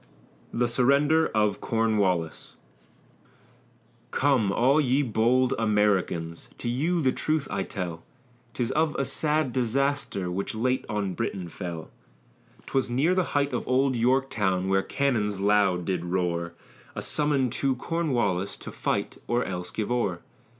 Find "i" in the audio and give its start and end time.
7.51-7.61